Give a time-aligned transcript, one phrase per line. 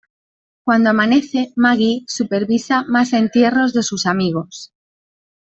[0.65, 4.73] Cuando amanece, Maggie supervisa más entierros de sus amigos.